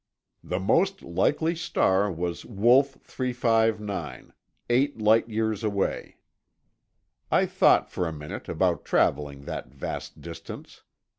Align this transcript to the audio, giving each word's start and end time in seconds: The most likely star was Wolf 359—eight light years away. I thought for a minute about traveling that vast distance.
The 0.43 0.59
most 0.59 1.03
likely 1.03 1.53
star 1.55 2.11
was 2.11 2.43
Wolf 2.43 2.95
359—eight 3.07 4.97
light 4.99 5.29
years 5.29 5.63
away. 5.63 6.17
I 7.29 7.45
thought 7.45 7.87
for 7.91 8.07
a 8.07 8.11
minute 8.11 8.49
about 8.49 8.83
traveling 8.83 9.43
that 9.45 9.67
vast 9.67 10.19
distance. 10.19 10.81